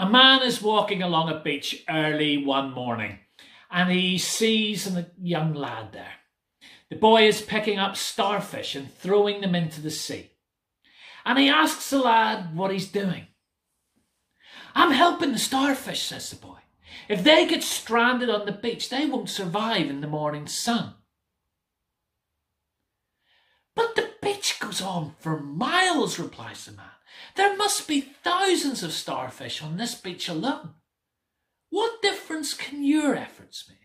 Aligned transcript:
A 0.00 0.08
man 0.08 0.40
is 0.42 0.62
walking 0.62 1.02
along 1.02 1.28
a 1.28 1.40
beach 1.40 1.84
early 1.86 2.42
one 2.42 2.72
morning 2.72 3.18
and 3.70 3.90
he 3.90 4.16
sees 4.16 4.86
a 4.86 5.10
young 5.20 5.52
lad 5.52 5.92
there. 5.92 6.14
The 6.88 6.96
boy 6.96 7.28
is 7.28 7.42
picking 7.42 7.78
up 7.78 7.98
starfish 7.98 8.74
and 8.74 8.90
throwing 8.94 9.42
them 9.42 9.54
into 9.54 9.82
the 9.82 9.90
sea. 9.90 10.30
And 11.26 11.38
he 11.38 11.50
asks 11.50 11.90
the 11.90 11.98
lad 11.98 12.56
what 12.56 12.70
he's 12.70 12.88
doing. 12.88 13.26
I'm 14.74 14.92
helping 14.92 15.32
the 15.32 15.38
starfish, 15.38 16.04
says 16.04 16.30
the 16.30 16.36
boy. 16.36 16.60
If 17.06 17.22
they 17.22 17.46
get 17.46 17.62
stranded 17.62 18.30
on 18.30 18.46
the 18.46 18.52
beach, 18.52 18.88
they 18.88 19.04
won't 19.04 19.28
survive 19.28 19.90
in 19.90 20.00
the 20.00 20.06
morning 20.06 20.46
sun. 20.46 20.94
But 23.76 23.96
the 23.96 24.09
on 24.80 25.14
for 25.18 25.40
miles, 25.40 26.18
replies 26.18 26.64
the 26.64 26.72
man. 26.72 26.86
There 27.36 27.56
must 27.56 27.86
be 27.88 28.00
thousands 28.00 28.82
of 28.82 28.92
starfish 28.92 29.62
on 29.62 29.76
this 29.76 29.94
beach 29.94 30.28
alone. 30.28 30.74
What 31.70 32.02
difference 32.02 32.54
can 32.54 32.84
your 32.84 33.14
efforts 33.14 33.66
make? 33.68 33.78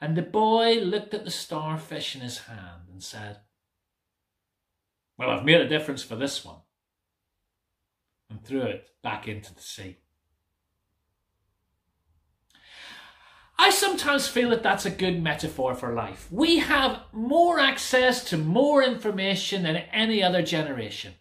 And 0.00 0.16
the 0.16 0.22
boy 0.22 0.76
looked 0.76 1.14
at 1.14 1.24
the 1.24 1.30
starfish 1.30 2.14
in 2.14 2.22
his 2.22 2.38
hand 2.38 2.88
and 2.90 3.02
said, 3.02 3.40
Well, 5.18 5.30
I've 5.30 5.44
made 5.44 5.60
a 5.60 5.68
difference 5.68 6.02
for 6.02 6.16
this 6.16 6.44
one, 6.44 6.60
and 8.30 8.42
threw 8.42 8.62
it 8.62 8.88
back 9.02 9.28
into 9.28 9.54
the 9.54 9.60
sea. 9.60 9.98
I 13.62 13.68
sometimes 13.68 14.26
feel 14.26 14.48
that 14.50 14.62
that's 14.62 14.86
a 14.86 14.90
good 14.90 15.22
metaphor 15.22 15.74
for 15.74 15.92
life. 15.92 16.28
We 16.30 16.60
have 16.60 17.02
more 17.12 17.60
access 17.60 18.24
to 18.30 18.38
more 18.38 18.82
information 18.82 19.64
than 19.64 19.76
any 19.92 20.22
other 20.22 20.40
generation. 20.40 21.12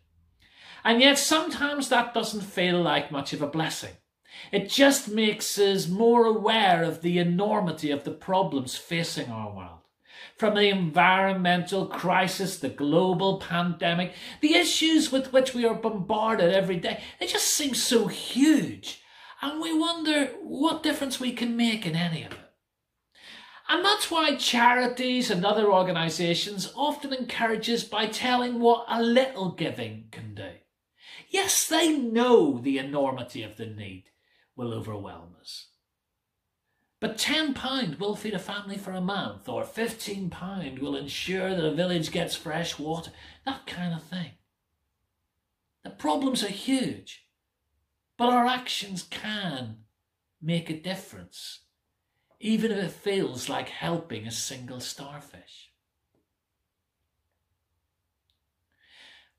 And 0.85 1.01
yet 1.01 1.19
sometimes 1.19 1.89
that 1.89 2.13
doesn't 2.13 2.43
feel 2.43 2.81
like 2.81 3.11
much 3.11 3.33
of 3.33 3.41
a 3.41 3.47
blessing. 3.47 3.91
It 4.53 4.69
just 4.69 5.09
makes 5.09 5.59
us 5.59 5.89
more 5.89 6.25
aware 6.25 6.81
of 6.81 7.01
the 7.01 7.19
enormity 7.19 7.91
of 7.91 8.05
the 8.05 8.11
problems 8.11 8.77
facing 8.77 9.29
our 9.29 9.53
world. 9.53 9.81
From 10.37 10.55
the 10.55 10.69
environmental 10.69 11.87
crisis, 11.87 12.57
the 12.57 12.69
global 12.69 13.39
pandemic, 13.39 14.13
the 14.39 14.55
issues 14.55 15.11
with 15.11 15.33
which 15.33 15.53
we 15.53 15.65
are 15.65 15.75
bombarded 15.75 16.53
every 16.53 16.77
day, 16.77 17.03
they 17.19 17.27
just 17.27 17.47
seem 17.47 17.73
so 17.73 18.07
huge 18.07 18.98
and 19.41 19.61
we 19.61 19.77
wonder 19.77 20.27
what 20.41 20.83
difference 20.83 21.19
we 21.19 21.31
can 21.33 21.55
make 21.55 21.85
in 21.85 21.95
any 21.95 22.23
of 22.23 22.33
it. 22.33 22.39
And 23.69 23.85
that's 23.85 24.09
why 24.09 24.35
charities 24.35 25.29
and 25.29 25.45
other 25.45 25.71
organisations 25.71 26.73
often 26.75 27.13
encourage 27.13 27.69
us 27.69 27.83
by 27.83 28.07
telling 28.07 28.59
what 28.59 28.85
a 28.89 29.01
little 29.01 29.51
giving 29.51 30.05
can 30.11 30.33
do. 30.33 30.49
Yes, 31.29 31.67
they 31.67 31.95
know 31.95 32.57
the 32.57 32.79
enormity 32.79 33.43
of 33.43 33.57
the 33.57 33.67
need 33.67 34.05
will 34.55 34.73
overwhelm 34.73 35.35
us. 35.39 35.67
But 36.99 37.17
£10 37.17 37.99
will 37.99 38.15
feed 38.15 38.33
a 38.33 38.39
family 38.39 38.77
for 38.77 38.91
a 38.91 38.99
month, 38.99 39.47
or 39.47 39.63
£15 39.63 40.79
will 40.79 40.95
ensure 40.95 41.51
that 41.55 41.63
a 41.63 41.73
village 41.73 42.11
gets 42.11 42.35
fresh 42.35 42.77
water, 42.77 43.11
that 43.45 43.67
kind 43.67 43.93
of 43.93 44.03
thing. 44.03 44.31
The 45.83 45.91
problems 45.91 46.43
are 46.43 46.49
huge. 46.49 47.28
But 48.19 48.33
our 48.33 48.47
actions 48.47 49.03
can 49.09 49.77
make 50.41 50.69
a 50.69 50.77
difference, 50.77 51.61
even 52.41 52.69
if 52.69 52.77
it 52.77 52.91
feels 52.91 53.47
like 53.47 53.69
helping 53.69 54.27
a 54.27 54.31
single 54.31 54.81
starfish. 54.81 55.71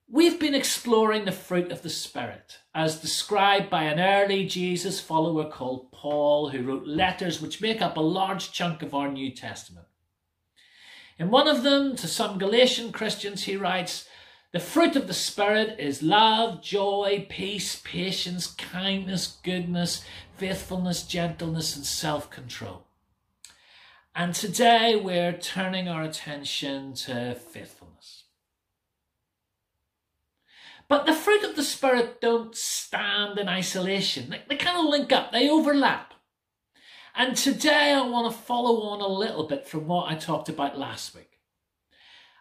We've 0.08 0.40
been 0.40 0.54
exploring 0.54 1.26
the 1.26 1.30
fruit 1.30 1.70
of 1.70 1.82
the 1.82 1.90
Spirit, 1.90 2.60
as 2.74 3.02
described 3.02 3.68
by 3.68 3.82
an 3.82 4.00
early 4.00 4.46
Jesus 4.46 4.98
follower 4.98 5.50
called 5.50 5.92
Paul, 5.92 6.48
who 6.48 6.62
wrote 6.62 6.86
letters 6.86 7.38
which 7.38 7.60
make 7.60 7.82
up 7.82 7.98
a 7.98 8.00
large 8.00 8.50
chunk 8.50 8.80
of 8.80 8.94
our 8.94 9.12
New 9.12 9.30
Testament. 9.30 9.88
In 11.18 11.28
one 11.28 11.48
of 11.48 11.64
them, 11.64 11.96
to 11.96 12.08
some 12.08 12.38
Galatian 12.38 12.92
Christians, 12.92 13.42
he 13.42 13.56
writes, 13.56 14.08
the 14.52 14.60
fruit 14.60 14.96
of 14.96 15.06
the 15.06 15.14
Spirit 15.14 15.78
is 15.78 16.02
love, 16.02 16.60
joy, 16.60 17.26
peace, 17.28 17.80
patience, 17.84 18.48
kindness, 18.48 19.38
goodness, 19.44 20.04
faithfulness, 20.36 21.04
gentleness, 21.04 21.76
and 21.76 21.86
self 21.86 22.30
control. 22.30 22.84
And 24.14 24.34
today 24.34 24.96
we're 24.96 25.32
turning 25.32 25.88
our 25.88 26.02
attention 26.02 26.94
to 26.94 27.36
faithfulness. 27.36 28.24
But 30.88 31.06
the 31.06 31.14
fruit 31.14 31.44
of 31.44 31.54
the 31.54 31.62
Spirit 31.62 32.20
don't 32.20 32.56
stand 32.56 33.38
in 33.38 33.48
isolation. 33.48 34.30
They, 34.30 34.42
they 34.48 34.56
kind 34.56 34.76
of 34.76 34.86
link 34.86 35.12
up, 35.12 35.30
they 35.30 35.48
overlap. 35.48 36.14
And 37.14 37.36
today 37.36 37.92
I 37.92 38.00
want 38.00 38.32
to 38.32 38.36
follow 38.36 38.82
on 38.88 39.00
a 39.00 39.06
little 39.06 39.46
bit 39.46 39.68
from 39.68 39.86
what 39.86 40.10
I 40.10 40.16
talked 40.16 40.48
about 40.48 40.76
last 40.76 41.14
week. 41.14 41.38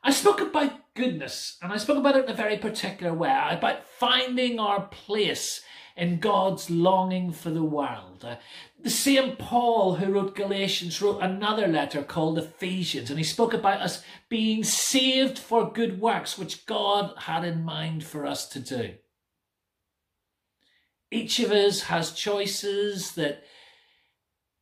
I 0.04 0.12
spoke 0.12 0.42
about 0.42 0.79
goodness, 1.00 1.58
and 1.62 1.72
I 1.72 1.78
spoke 1.78 1.98
about 1.98 2.18
it 2.18 2.26
in 2.26 2.32
a 2.32 2.36
very 2.36 2.58
particular 2.58 3.14
way, 3.14 3.32
about 3.52 3.88
finding 3.88 4.60
our 4.60 4.88
place 4.88 5.62
in 5.96 6.20
God's 6.20 6.70
longing 6.70 7.32
for 7.32 7.50
the 7.50 7.64
world. 7.64 8.26
Uh, 8.26 8.36
the 8.82 8.90
same 8.90 9.38
Paul 9.38 9.96
who 9.96 10.12
wrote 10.12 10.36
Galatians 10.36 11.02
wrote 11.02 11.22
another 11.22 11.68
letter 11.68 12.04
called 12.04 12.38
Ephesians, 12.38 13.10
and 13.10 13.18
he 13.18 13.24
spoke 13.24 13.54
about 13.54 13.82
us 13.82 14.04
being 14.28 14.64
saved 14.64 15.40
for 15.40 15.72
good 15.72 16.02
works, 16.02 16.38
which 16.38 16.66
God 16.66 17.14
had 17.20 17.46
in 17.46 17.64
mind 17.64 18.04
for 18.04 18.26
us 18.26 18.48
to 18.50 18.60
do. 18.60 18.96
Each 21.12 21.40
of 21.40 21.52
us 21.52 21.84
has 21.84 22.12
choices 22.12 23.14
that 23.14 23.44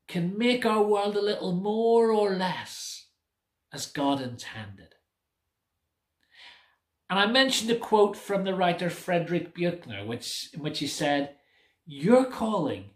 can 0.07 0.37
make 0.37 0.67
our 0.67 0.83
world 0.83 1.17
a 1.17 1.21
little 1.21 1.51
more 1.51 2.11
or 2.11 2.35
less 2.35 3.07
as 3.73 3.87
God 3.87 4.21
intended. 4.21 4.96
And 7.09 7.17
I 7.17 7.25
mentioned 7.25 7.71
a 7.71 7.75
quote 7.75 8.17
from 8.17 8.43
the 8.43 8.53
writer 8.53 8.89
Frederick 8.89 9.55
Buechner, 9.55 10.05
which, 10.05 10.49
in 10.53 10.61
which 10.61 10.79
he 10.79 10.87
said, 10.87 11.35
Your 11.85 12.25
calling 12.25 12.91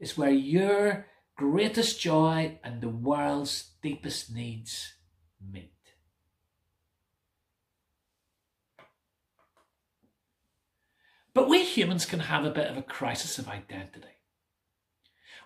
is 0.00 0.18
where 0.18 0.30
your 0.30 1.06
greatest 1.36 2.00
joy 2.00 2.58
and 2.64 2.80
the 2.80 2.88
world's 2.88 3.70
deepest 3.80 4.34
needs 4.34 4.92
meet. 5.40 5.72
But 11.32 11.48
we 11.48 11.64
humans 11.64 12.04
can 12.04 12.18
have 12.18 12.44
a 12.44 12.50
bit 12.50 12.66
of 12.68 12.76
a 12.76 12.82
crisis 12.82 13.38
of 13.38 13.48
identity. 13.48 14.08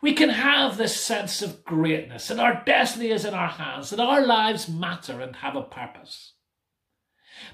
We 0.00 0.14
can 0.14 0.30
have 0.30 0.78
this 0.78 0.98
sense 0.98 1.42
of 1.42 1.64
greatness, 1.64 2.30
and 2.30 2.40
our 2.40 2.62
destiny 2.64 3.10
is 3.10 3.26
in 3.26 3.34
our 3.34 3.48
hands, 3.48 3.92
and 3.92 4.00
our 4.00 4.24
lives 4.24 4.66
matter 4.66 5.20
and 5.20 5.36
have 5.36 5.54
a 5.54 5.62
purpose. 5.62 6.32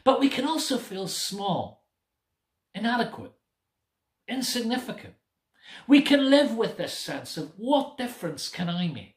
But 0.05 0.21
we 0.21 0.29
can 0.29 0.47
also 0.47 0.79
feel 0.79 1.09
small, 1.09 1.87
inadequate, 2.75 3.33
insignificant. 4.27 5.15
We 5.87 6.01
can 6.03 6.31
live 6.31 6.57
with 6.57 6.77
this 6.77 6.93
sense 6.93 7.37
of 7.37 7.53
what 7.57 7.99
difference 7.99 8.49
can 8.49 8.69
I 8.69 8.89
make? 8.89 9.17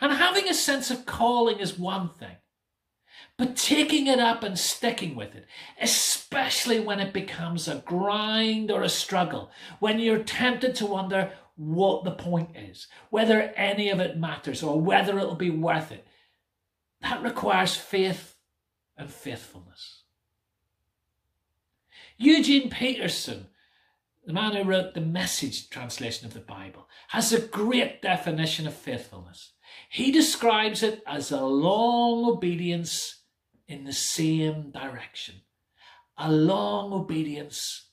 And 0.00 0.12
having 0.12 0.48
a 0.48 0.54
sense 0.54 0.90
of 0.90 1.06
calling 1.06 1.58
is 1.58 1.78
one 1.78 2.08
thing, 2.08 2.36
but 3.36 3.56
taking 3.56 4.06
it 4.06 4.18
up 4.18 4.42
and 4.42 4.58
sticking 4.58 5.14
with 5.14 5.34
it, 5.34 5.46
especially 5.80 6.80
when 6.80 7.00
it 7.00 7.12
becomes 7.12 7.68
a 7.68 7.82
grind 7.86 8.70
or 8.70 8.82
a 8.82 8.88
struggle, 8.88 9.50
when 9.78 9.98
you're 9.98 10.22
tempted 10.22 10.74
to 10.76 10.86
wonder 10.86 11.32
what 11.56 12.04
the 12.04 12.10
point 12.10 12.56
is, 12.56 12.86
whether 13.10 13.40
any 13.56 13.90
of 13.90 14.00
it 14.00 14.18
matters 14.18 14.62
or 14.62 14.80
whether 14.80 15.18
it'll 15.18 15.34
be 15.34 15.50
worth 15.50 15.92
it, 15.92 16.06
that 17.02 17.22
requires 17.22 17.76
faith 17.76 18.35
and 18.96 19.10
faithfulness. 19.10 20.02
Eugene 22.18 22.70
Peterson, 22.70 23.48
the 24.24 24.32
man 24.32 24.56
who 24.56 24.64
wrote 24.64 24.94
the 24.94 25.00
message 25.00 25.68
translation 25.70 26.26
of 26.26 26.34
the 26.34 26.40
Bible, 26.40 26.88
has 27.08 27.32
a 27.32 27.40
great 27.40 28.00
definition 28.02 28.66
of 28.66 28.74
faithfulness. 28.74 29.52
He 29.88 30.10
describes 30.10 30.82
it 30.82 31.02
as 31.06 31.30
a 31.30 31.44
long 31.44 32.24
obedience 32.24 33.22
in 33.68 33.84
the 33.84 33.92
same 33.92 34.70
direction. 34.70 35.42
A 36.16 36.32
long 36.32 36.92
obedience 36.92 37.90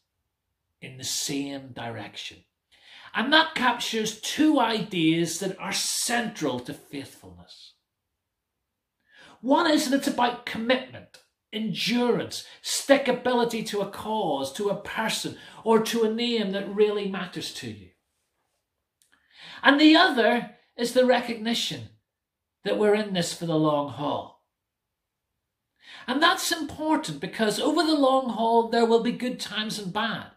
in 0.82 0.98
the 0.98 1.04
same 1.04 1.70
direction. 1.74 2.38
And 3.14 3.32
that 3.32 3.56
captures 3.56 4.20
two 4.22 4.60
ideas 4.60 5.40
that 5.40 5.60
are 5.60 5.72
central 5.72 6.60
to 6.62 6.74
faithfulness. 6.74 7.73
One 9.44 9.70
is 9.70 9.90
that 9.90 9.98
it's 9.98 10.08
about 10.08 10.46
commitment, 10.46 11.18
endurance, 11.52 12.46
stickability 12.64 13.66
to 13.68 13.82
a 13.82 13.92
cause, 13.92 14.54
to 14.54 14.70
a 14.70 14.82
person, 14.82 15.38
or 15.66 15.82
to 15.82 16.04
a 16.04 16.14
name 16.14 16.52
that 16.54 16.74
really 16.74 17.10
matters 17.10 17.54
to 17.56 17.70
you. 17.70 17.90
And 19.62 19.82
the 19.82 19.98
other 19.98 20.52
is 20.78 20.94
the 20.94 21.06
recognition 21.06 21.90
that 22.64 22.80
we're 22.80 22.96
in 22.96 23.14
this 23.14 23.34
for 23.34 23.46
the 23.46 23.58
long 23.58 23.90
haul. 23.90 24.46
And 26.08 26.24
that's 26.24 26.54
important 26.54 27.20
because 27.20 27.60
over 27.60 27.84
the 27.84 27.96
long 27.98 28.30
haul, 28.30 28.70
there 28.70 28.86
will 28.86 29.04
be 29.04 29.12
good 29.12 29.42
times 29.42 29.78
and 29.78 29.92
bad. 29.92 30.28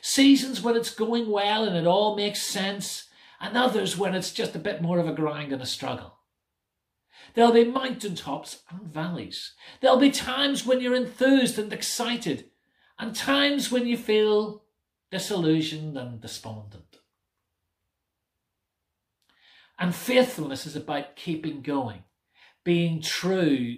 Seasons 0.00 0.60
when 0.60 0.74
it's 0.74 0.92
going 0.92 1.30
well 1.30 1.62
and 1.62 1.76
it 1.76 1.86
all 1.86 2.16
makes 2.16 2.42
sense, 2.42 3.08
and 3.40 3.56
others 3.56 3.96
when 3.96 4.16
it's 4.16 4.32
just 4.32 4.56
a 4.56 4.58
bit 4.58 4.82
more 4.82 4.98
of 4.98 5.06
a 5.06 5.12
grind 5.12 5.52
and 5.52 5.62
a 5.62 5.66
struggle. 5.66 6.15
There'll 7.34 7.52
be 7.52 7.64
mountaintops 7.64 8.62
and 8.70 8.82
valleys. 8.82 9.52
There'll 9.80 9.98
be 9.98 10.10
times 10.10 10.64
when 10.64 10.80
you're 10.80 10.94
enthused 10.94 11.58
and 11.58 11.72
excited, 11.72 12.50
and 12.98 13.14
times 13.14 13.70
when 13.70 13.86
you 13.86 13.96
feel 13.96 14.62
disillusioned 15.10 15.96
and 15.96 16.20
despondent. 16.20 16.98
And 19.78 19.94
faithfulness 19.94 20.66
is 20.66 20.76
about 20.76 21.16
keeping 21.16 21.60
going, 21.60 22.04
being 22.64 23.02
true 23.02 23.76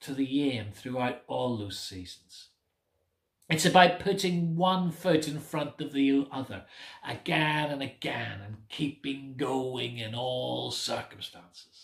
to 0.00 0.14
the 0.14 0.50
aim 0.52 0.66
throughout 0.72 1.22
all 1.26 1.56
those 1.56 1.78
seasons. 1.78 2.50
It's 3.50 3.66
about 3.66 4.00
putting 4.00 4.56
one 4.56 4.90
foot 4.90 5.28
in 5.28 5.38
front 5.38 5.80
of 5.80 5.92
the 5.92 6.26
other 6.32 6.64
again 7.06 7.70
and 7.70 7.82
again 7.82 8.40
and 8.40 8.68
keeping 8.68 9.34
going 9.36 9.98
in 9.98 10.14
all 10.14 10.70
circumstances. 10.70 11.83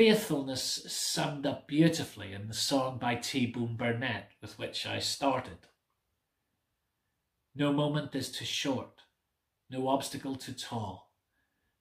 Faithfulness 0.00 0.86
summed 0.86 1.44
up 1.44 1.68
beautifully 1.68 2.32
in 2.32 2.48
the 2.48 2.54
song 2.54 2.96
by 2.96 3.16
T. 3.16 3.44
Bone 3.44 3.76
Burnett 3.76 4.30
with 4.40 4.58
which 4.58 4.86
I 4.86 4.98
started. 4.98 5.58
No 7.54 7.70
moment 7.70 8.14
is 8.14 8.32
too 8.32 8.46
short, 8.46 9.02
no 9.68 9.88
obstacle 9.88 10.36
too 10.36 10.54
tall, 10.54 11.12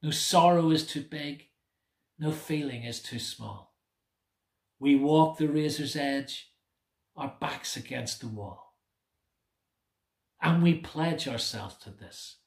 no 0.04 0.12
sorrow 0.12 0.70
is 0.70 0.86
too 0.86 1.02
big, 1.02 1.46
no 2.20 2.34
feeling 2.34 2.84
is 2.84 3.02
too 3.02 3.20
small. 3.20 3.74
We 4.82 4.98
walk 4.98 5.38
the 5.38 5.48
razor's 5.48 5.96
edge, 5.96 6.52
our 7.16 7.34
backs 7.40 7.78
against 7.78 8.20
the 8.20 8.28
wall. 8.28 8.76
And 10.42 10.62
we 10.62 10.74
pledge 10.74 11.26
ourselves 11.26 11.78
to 11.84 11.90
this, 11.90 12.40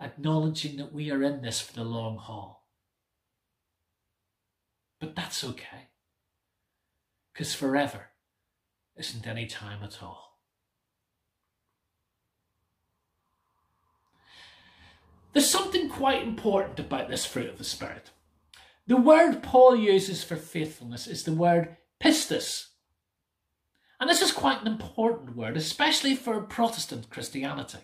acknowledging 0.00 0.78
that 0.78 0.94
we 0.94 1.10
are 1.10 1.22
in 1.22 1.42
this 1.42 1.60
for 1.60 1.74
the 1.74 1.84
long 1.84 2.16
haul. 2.16 2.57
But 5.00 5.14
that's 5.14 5.44
okay, 5.44 5.90
because 7.32 7.54
forever 7.54 8.06
isn't 8.96 9.26
any 9.26 9.46
time 9.46 9.82
at 9.82 10.02
all. 10.02 10.40
There's 15.32 15.48
something 15.48 15.88
quite 15.88 16.22
important 16.22 16.80
about 16.80 17.08
this 17.08 17.24
fruit 17.24 17.48
of 17.48 17.58
the 17.58 17.64
Spirit. 17.64 18.10
The 18.88 18.96
word 18.96 19.42
Paul 19.42 19.76
uses 19.76 20.24
for 20.24 20.34
faithfulness 20.34 21.06
is 21.06 21.22
the 21.22 21.32
word 21.32 21.76
pistis. 22.02 22.68
And 24.00 24.08
this 24.08 24.22
is 24.22 24.32
quite 24.32 24.62
an 24.62 24.66
important 24.66 25.36
word, 25.36 25.56
especially 25.56 26.16
for 26.16 26.40
Protestant 26.40 27.10
Christianity. 27.10 27.78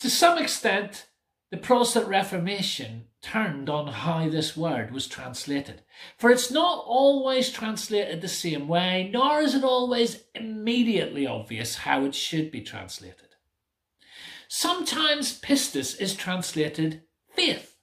To 0.00 0.10
some 0.10 0.36
extent, 0.36 1.06
the 1.50 1.56
Protestant 1.56 2.08
Reformation 2.08 3.06
turned 3.22 3.70
on 3.70 3.88
how 3.88 4.28
this 4.28 4.56
word 4.56 4.90
was 4.90 5.06
translated. 5.06 5.82
For 6.16 6.30
it's 6.30 6.50
not 6.50 6.84
always 6.86 7.50
translated 7.50 8.20
the 8.20 8.28
same 8.28 8.68
way, 8.68 9.08
nor 9.12 9.40
is 9.40 9.54
it 9.54 9.64
always 9.64 10.24
immediately 10.34 11.26
obvious 11.26 11.76
how 11.76 12.04
it 12.04 12.14
should 12.14 12.50
be 12.50 12.60
translated. 12.60 13.28
Sometimes 14.46 15.38
pistis 15.40 16.00
is 16.00 16.14
translated 16.14 17.02
faith. 17.34 17.76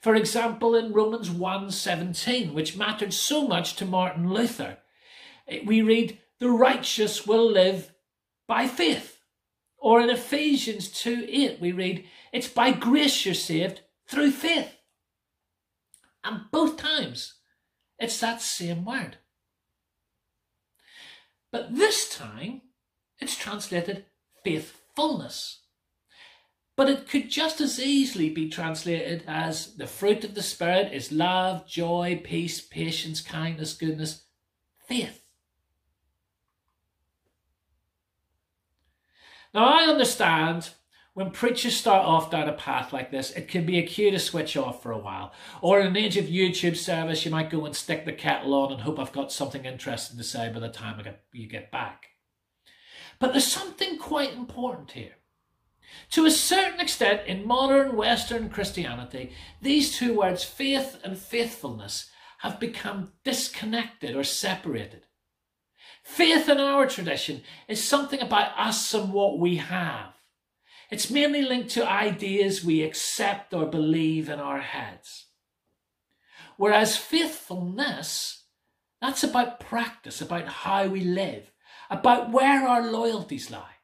For 0.00 0.14
example, 0.14 0.74
in 0.74 0.92
Romans 0.92 1.30
1:17, 1.30 2.52
which 2.52 2.76
mattered 2.76 3.14
so 3.14 3.46
much 3.46 3.76
to 3.76 3.84
Martin 3.86 4.32
Luther, 4.32 4.78
we 5.64 5.82
read, 5.82 6.20
"The 6.38 6.50
righteous 6.50 7.26
will 7.26 7.50
live 7.50 7.92
by 8.46 8.66
faith." 8.66 9.13
Or 9.84 10.00
in 10.00 10.08
Ephesians 10.08 10.88
2:8, 10.88 11.60
we 11.60 11.70
read, 11.70 12.08
"It's 12.32 12.48
by 12.48 12.72
grace 12.72 13.26
you're 13.26 13.34
saved 13.34 13.82
through 14.06 14.30
faith." 14.30 14.78
And 16.24 16.50
both 16.50 16.78
times, 16.78 17.34
it's 17.98 18.18
that 18.20 18.40
same 18.40 18.86
word. 18.86 19.18
But 21.50 21.76
this 21.76 22.08
time, 22.08 22.62
it's 23.18 23.36
translated 23.36 24.06
faithfulness. 24.42 25.60
But 26.76 26.88
it 26.88 27.06
could 27.06 27.28
just 27.28 27.60
as 27.60 27.78
easily 27.78 28.30
be 28.30 28.48
translated 28.48 29.22
as 29.26 29.76
the 29.76 29.86
fruit 29.86 30.24
of 30.24 30.34
the 30.34 30.42
Spirit 30.42 30.94
is 30.94 31.12
love, 31.12 31.68
joy, 31.68 32.22
peace, 32.24 32.58
patience, 32.62 33.20
kindness, 33.20 33.74
goodness, 33.74 34.24
faith. 34.88 35.23
Now, 39.54 39.66
I 39.66 39.84
understand 39.84 40.70
when 41.14 41.30
preachers 41.30 41.76
start 41.76 42.04
off 42.04 42.32
down 42.32 42.48
a 42.48 42.52
path 42.52 42.92
like 42.92 43.12
this, 43.12 43.30
it 43.30 43.46
can 43.46 43.64
be 43.64 43.78
a 43.78 43.86
cue 43.86 44.10
to 44.10 44.18
switch 44.18 44.56
off 44.56 44.82
for 44.82 44.90
a 44.90 44.98
while. 44.98 45.32
Or 45.62 45.78
in 45.78 45.86
an 45.86 45.96
age 45.96 46.16
of 46.16 46.24
YouTube 46.24 46.76
service, 46.76 47.24
you 47.24 47.30
might 47.30 47.50
go 47.50 47.64
and 47.64 47.76
stick 47.76 48.04
the 48.04 48.12
kettle 48.12 48.52
on 48.52 48.72
and 48.72 48.80
hope 48.80 48.98
I've 48.98 49.12
got 49.12 49.30
something 49.30 49.64
interesting 49.64 50.18
to 50.18 50.24
say 50.24 50.50
by 50.52 50.58
the 50.58 50.68
time 50.68 51.00
get, 51.04 51.22
you 51.32 51.48
get 51.48 51.70
back. 51.70 52.06
But 53.20 53.30
there's 53.30 53.46
something 53.46 53.96
quite 53.96 54.32
important 54.32 54.90
here. 54.90 55.14
To 56.10 56.26
a 56.26 56.32
certain 56.32 56.80
extent, 56.80 57.28
in 57.28 57.46
modern 57.46 57.96
Western 57.96 58.50
Christianity, 58.50 59.30
these 59.62 59.96
two 59.96 60.18
words, 60.18 60.42
faith 60.42 60.98
and 61.04 61.16
faithfulness, 61.16 62.10
have 62.38 62.58
become 62.58 63.12
disconnected 63.22 64.16
or 64.16 64.24
separated. 64.24 65.06
Faith 66.04 66.50
in 66.50 66.60
our 66.60 66.86
tradition 66.86 67.42
is 67.66 67.82
something 67.82 68.20
about 68.20 68.56
us 68.58 68.92
and 68.92 69.12
what 69.12 69.38
we 69.38 69.56
have. 69.56 70.12
It's 70.90 71.10
mainly 71.10 71.42
linked 71.42 71.70
to 71.70 71.90
ideas 71.90 72.62
we 72.62 72.82
accept 72.82 73.54
or 73.54 73.64
believe 73.64 74.28
in 74.28 74.38
our 74.38 74.60
heads. 74.60 75.26
Whereas 76.58 76.98
faithfulness, 76.98 78.44
that's 79.00 79.24
about 79.24 79.58
practice, 79.58 80.20
about 80.20 80.46
how 80.46 80.86
we 80.86 81.00
live, 81.00 81.50
about 81.90 82.30
where 82.30 82.68
our 82.68 82.90
loyalties 82.90 83.50
lie. 83.50 83.74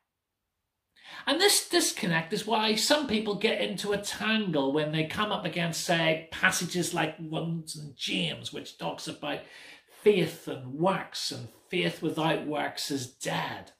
And 1.27 1.41
this 1.41 1.69
disconnect 1.69 2.33
is 2.33 2.47
why 2.47 2.75
some 2.75 3.07
people 3.07 3.35
get 3.35 3.61
into 3.61 3.93
a 3.93 3.99
tangle 3.99 4.73
when 4.73 4.93
they 4.93 5.05
come 5.05 5.33
up 5.33 5.45
against, 5.45 5.85
say, 5.85 6.29
passages 6.31 6.93
like 6.95 7.17
ones 7.19 7.77
in 7.77 7.95
James, 7.97 8.53
which 8.53 8.79
talks 8.79 9.09
about 9.09 9.41
faith 10.03 10.49
and 10.49 10.75
works, 10.75 11.31
and 11.31 11.49
faith 11.69 12.03
without 12.03 12.47
works 12.47 12.91
is 12.91 13.07
dead. 13.07 13.73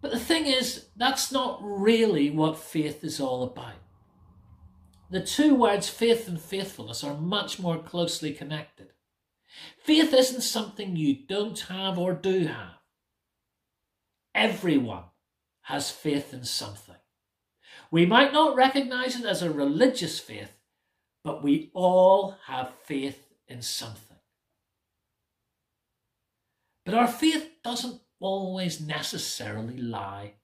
But 0.00 0.10
the 0.10 0.18
thing 0.18 0.46
is, 0.46 0.86
that's 0.96 1.32
not 1.32 1.60
really 1.62 2.28
what 2.30 2.58
faith 2.58 3.02
is 3.02 3.20
all 3.20 3.42
about. 3.42 3.76
The 5.10 5.20
two 5.20 5.54
words 5.54 5.88
faith 5.88 6.28
and 6.28 6.40
faithfulness 6.40 7.04
are 7.04 7.14
much 7.14 7.58
more 7.58 7.78
closely 7.78 8.32
connected. 8.32 8.88
Faith 9.78 10.12
isn't 10.12 10.42
something 10.42 10.96
you 10.96 11.16
don't 11.26 11.58
have 11.60 11.98
or 11.98 12.12
do 12.12 12.46
have. 12.46 12.80
Everyone 14.34 15.04
has 15.62 15.90
faith 15.90 16.34
in 16.34 16.44
something. 16.44 16.96
We 17.90 18.06
might 18.06 18.32
not 18.32 18.56
recognize 18.56 19.18
it 19.18 19.24
as 19.24 19.40
a 19.40 19.50
religious 19.50 20.18
faith, 20.18 20.53
but 21.24 21.42
we 21.42 21.70
all 21.74 22.36
have 22.46 22.72
faith 22.84 23.26
in 23.48 23.62
something. 23.62 24.18
But 26.84 26.94
our 26.94 27.08
faith 27.08 27.48
doesn't 27.64 28.00
always 28.20 28.80
necessarily 28.80 29.78
lie 29.78 30.34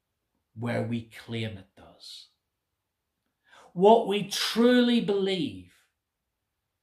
where 0.59 0.83
we 0.83 1.11
claim 1.25 1.59
it 1.59 1.69
does. 1.77 2.29
What 3.75 4.09
we 4.09 4.25
truly 4.25 5.01
believe 5.01 5.73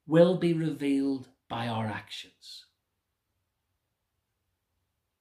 will 0.05 0.37
be 0.37 0.53
revealed 0.53 1.27
by 1.49 1.67
our 1.67 1.87
actions 1.87 2.67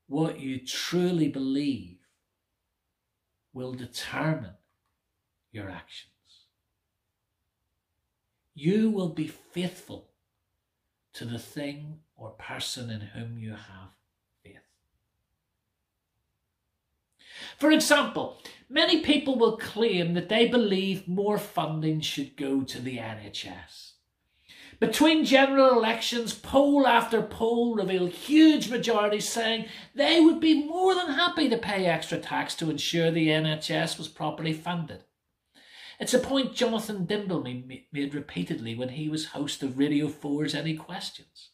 what 0.06 0.40
you 0.40 0.58
truly 0.58 1.28
believe 1.28 1.98
will 3.52 3.72
determine 3.72 4.54
your 5.50 5.68
actions. 5.68 6.12
You 8.58 8.88
will 8.88 9.10
be 9.10 9.26
faithful 9.26 10.08
to 11.12 11.26
the 11.26 11.38
thing 11.38 11.98
or 12.16 12.30
person 12.30 12.88
in 12.88 13.02
whom 13.02 13.38
you 13.38 13.50
have 13.50 13.90
faith. 14.42 14.62
For 17.58 17.70
example, 17.70 18.38
many 18.70 19.02
people 19.02 19.38
will 19.38 19.58
claim 19.58 20.14
that 20.14 20.30
they 20.30 20.48
believe 20.48 21.06
more 21.06 21.36
funding 21.36 22.00
should 22.00 22.34
go 22.34 22.62
to 22.62 22.80
the 22.80 22.96
NHS. 22.96 23.92
Between 24.80 25.26
general 25.26 25.76
elections, 25.76 26.32
poll 26.32 26.86
after 26.86 27.20
poll 27.20 27.74
revealed 27.74 28.12
huge 28.12 28.70
majorities 28.70 29.28
saying 29.28 29.66
they 29.94 30.18
would 30.20 30.40
be 30.40 30.64
more 30.64 30.94
than 30.94 31.08
happy 31.08 31.50
to 31.50 31.58
pay 31.58 31.84
extra 31.84 32.18
tax 32.18 32.54
to 32.54 32.70
ensure 32.70 33.10
the 33.10 33.28
NHS 33.28 33.98
was 33.98 34.08
properly 34.08 34.54
funded. 34.54 35.04
It's 35.98 36.14
a 36.14 36.18
point 36.18 36.54
Jonathan 36.54 37.06
Dimbleby 37.06 37.86
made 37.92 38.14
repeatedly 38.14 38.74
when 38.74 38.90
he 38.90 39.08
was 39.08 39.26
host 39.26 39.62
of 39.62 39.78
Radio 39.78 40.08
4's 40.08 40.54
Any 40.54 40.76
Questions. 40.76 41.50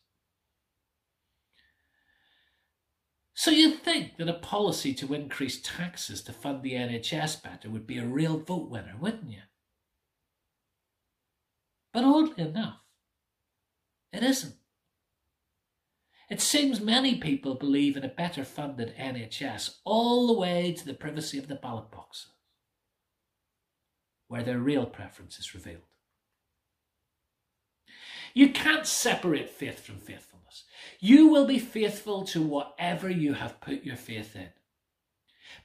So 3.34 3.50
you'd 3.50 3.82
think 3.82 4.16
that 4.18 4.28
a 4.28 4.34
policy 4.34 4.94
to 4.94 5.14
increase 5.14 5.60
taxes 5.60 6.22
to 6.22 6.32
fund 6.32 6.62
the 6.62 6.74
NHS 6.74 7.42
better 7.42 7.70
would 7.70 7.86
be 7.86 7.98
a 7.98 8.04
real 8.04 8.38
vote 8.38 8.68
winner, 8.68 8.94
wouldn't 9.00 9.30
you? 9.30 9.42
But 11.92 12.04
oddly 12.04 12.44
enough, 12.44 12.80
it 14.12 14.22
isn't. 14.22 14.54
It 16.30 16.40
seems 16.40 16.80
many 16.80 17.16
people 17.16 17.54
believe 17.54 17.96
in 17.96 18.04
a 18.04 18.08
better 18.08 18.44
funded 18.44 18.94
NHS 18.96 19.78
all 19.84 20.26
the 20.26 20.38
way 20.38 20.72
to 20.72 20.84
the 20.84 20.94
privacy 20.94 21.38
of 21.38 21.48
the 21.48 21.56
ballot 21.56 21.90
boxes, 21.90 22.32
where 24.32 24.42
their 24.42 24.58
real 24.58 24.86
preference 24.86 25.38
is 25.38 25.52
revealed. 25.52 25.82
You 28.32 28.48
can't 28.48 28.86
separate 28.86 29.50
faith 29.50 29.80
from 29.80 29.98
faithfulness. 29.98 30.64
You 31.00 31.28
will 31.28 31.44
be 31.44 31.58
faithful 31.58 32.24
to 32.28 32.40
whatever 32.40 33.10
you 33.10 33.34
have 33.34 33.60
put 33.60 33.84
your 33.84 33.96
faith 33.96 34.34
in. 34.34 34.48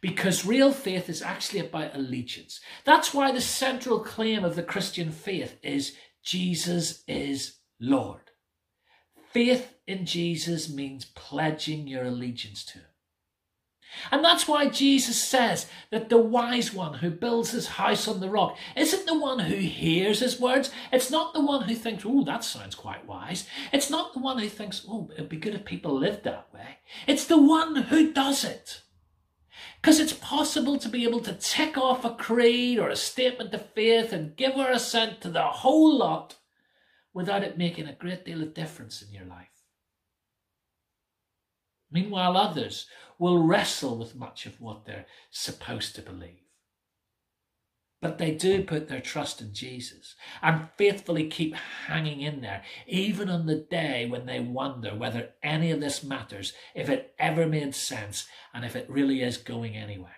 Because 0.01 0.45
real 0.45 0.73
faith 0.73 1.07
is 1.07 1.21
actually 1.21 1.61
about 1.61 1.95
allegiance. 1.95 2.59
That's 2.83 3.13
why 3.13 3.31
the 3.31 3.39
central 3.39 4.01
claim 4.01 4.43
of 4.43 4.57
the 4.57 4.63
Christian 4.63 5.13
faith 5.13 5.57
is 5.63 5.95
Jesus 6.21 7.05
is 7.07 7.59
Lord. 7.79 8.31
Faith 9.31 9.75
in 9.87 10.05
Jesus 10.05 10.67
means 10.67 11.05
pledging 11.05 11.87
your 11.87 12.03
allegiance 12.03 12.65
to 12.65 12.79
Him. 12.79 12.86
And 14.11 14.23
that's 14.23 14.47
why 14.47 14.69
Jesus 14.69 15.21
says 15.21 15.67
that 15.91 16.09
the 16.09 16.17
wise 16.17 16.73
one 16.73 16.95
who 16.95 17.09
builds 17.09 17.51
his 17.51 17.67
house 17.67 18.07
on 18.07 18.19
the 18.19 18.29
rock 18.29 18.57
isn't 18.75 19.05
the 19.05 19.17
one 19.17 19.39
who 19.39 19.55
hears 19.55 20.19
his 20.19 20.39
words. 20.39 20.71
It's 20.91 21.11
not 21.11 21.33
the 21.33 21.43
one 21.43 21.63
who 21.63 21.75
thinks, 21.75 22.03
oh, 22.05 22.23
that 22.23 22.43
sounds 22.43 22.75
quite 22.75 23.05
wise. 23.05 23.47
It's 23.71 23.89
not 23.89 24.13
the 24.13 24.19
one 24.19 24.39
who 24.39 24.49
thinks, 24.49 24.85
oh, 24.87 25.09
it'd 25.13 25.29
be 25.29 25.37
good 25.37 25.55
if 25.55 25.65
people 25.65 25.97
lived 25.97 26.23
that 26.23 26.47
way. 26.53 26.79
It's 27.07 27.25
the 27.25 27.41
one 27.41 27.75
who 27.75 28.13
does 28.13 28.43
it. 28.43 28.81
Because 29.81 29.99
it's 29.99 30.13
possible 30.13 30.77
to 30.79 30.89
be 30.89 31.03
able 31.03 31.21
to 31.21 31.33
tick 31.33 31.77
off 31.77 32.03
a 32.03 32.13
creed 32.13 32.79
or 32.79 32.89
a 32.89 32.95
statement 32.95 33.53
of 33.53 33.65
faith 33.71 34.11
and 34.11 34.35
give 34.35 34.55
our 34.55 34.71
assent 34.71 35.21
to 35.21 35.29
the 35.29 35.43
whole 35.43 35.97
lot 35.97 36.35
without 37.13 37.43
it 37.43 37.57
making 37.57 37.87
a 37.87 37.93
great 37.93 38.25
deal 38.25 38.41
of 38.41 38.53
difference 38.53 39.01
in 39.01 39.13
your 39.13 39.25
life. 39.25 39.56
Meanwhile, 41.91 42.35
others 42.35 42.87
will 43.17 43.43
wrestle 43.43 43.97
with 43.97 44.15
much 44.15 44.45
of 44.45 44.61
what 44.61 44.85
they're 44.85 45.05
supposed 45.31 45.95
to 45.95 46.01
believe. 46.01 46.41
But 47.99 48.19
they 48.19 48.31
do 48.31 48.63
put 48.63 48.87
their 48.87 49.01
trust 49.01 49.41
in 49.41 49.53
Jesus 49.53 50.15
and 50.43 50.69
faithfully 50.77 51.27
keep 51.27 51.55
hanging 51.55 52.21
in 52.21 52.41
there, 52.41 52.63
even 52.85 53.27
on 53.27 53.47
the 53.47 53.55
day 53.55 54.05
when 54.05 54.27
they 54.27 54.39
wonder 54.39 54.93
whether 54.93 55.29
any 55.41 55.71
of 55.71 55.81
this 55.81 56.03
matters, 56.03 56.53
if 56.75 56.89
it 56.89 57.15
ever 57.17 57.47
made 57.47 57.73
sense, 57.73 58.27
and 58.53 58.63
if 58.63 58.75
it 58.75 58.89
really 58.89 59.23
is 59.23 59.37
going 59.37 59.75
anywhere. 59.75 60.17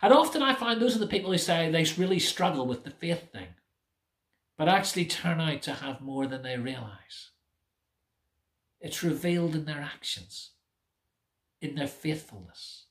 And 0.00 0.14
often 0.14 0.42
I 0.42 0.54
find 0.54 0.80
those 0.80 0.96
are 0.96 1.00
the 1.00 1.06
people 1.06 1.30
who 1.30 1.38
say 1.38 1.70
they 1.70 1.84
really 1.98 2.18
struggle 2.18 2.66
with 2.66 2.84
the 2.84 2.90
faith 2.90 3.30
thing, 3.30 3.48
but 4.56 4.68
actually 4.68 5.04
turn 5.04 5.40
out 5.40 5.60
to 5.62 5.74
have 5.74 6.00
more 6.00 6.26
than 6.26 6.42
they 6.42 6.56
realize. 6.56 7.31
It's 8.82 9.04
revealed 9.04 9.54
in 9.54 9.64
their 9.64 9.80
actions, 9.80 10.50
in 11.60 11.76
their 11.76 11.86
faithfulness, 11.86 12.86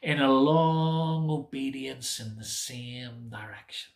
in 0.00 0.20
a 0.20 0.32
long 0.32 1.28
obedience 1.28 2.20
in 2.20 2.36
the 2.36 2.44
same 2.44 3.28
direction. 3.28 3.95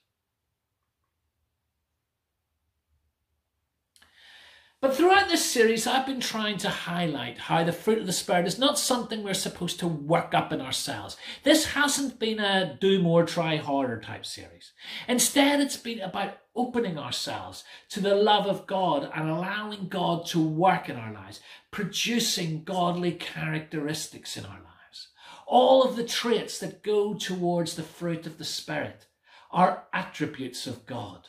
But 4.81 4.97
throughout 4.97 5.29
this 5.29 5.45
series, 5.45 5.87
I've 5.87 6.07
been 6.07 6.21
trying 6.21 6.57
to 6.59 6.71
highlight 6.71 7.37
how 7.37 7.63
the 7.63 7.73
fruit 7.73 7.99
of 7.99 8.07
the 8.07 8.15
Spirit 8.15 8.47
is 8.47 8.59
not 8.59 8.79
something 8.79 9.23
we're 9.23 9.35
supposed 9.35 9.79
to 9.81 9.87
work 9.87 10.33
up 10.33 10.55
in 10.55 10.63
ourselves. 10.63 11.19
This 11.43 11.67
hasn't 11.67 12.19
been 12.19 12.41
a 12.41 12.79
do 12.81 13.03
more, 13.03 13.27
try 13.27 13.57
harder 13.57 14.01
type 14.01 14.25
series. 14.25 14.73
Instead, 15.07 15.61
it's 15.61 15.77
been 15.77 16.01
about 16.01 16.39
opening 16.57 16.99
ourselves 16.99 17.63
to 17.91 18.01
the 18.01 18.15
love 18.15 18.47
of 18.47 18.67
God 18.67 19.11
and 19.15 19.29
allowing 19.29 19.89
God 19.89 20.25
to 20.29 20.43
work 20.43 20.89
in 20.89 20.97
our 20.97 21.13
lives, 21.13 21.41
producing 21.71 22.65
godly 22.65 23.13
characteristics 23.13 24.39
in 24.39 24.47
our 24.47 24.61
lives. 24.61 25.09
All 25.47 25.85
of 25.85 25.97
the 25.97 26.05
traits 26.05 26.59
that 26.61 26.83
go 26.83 27.13
towards 27.13 27.75
the 27.75 27.83
fruit 27.83 28.27
of 28.27 28.39
the 28.39 28.47
Spirit 28.47 29.09
are 29.51 29.85
attributes 29.93 30.67
of 30.67 30.87
God. 30.87 31.29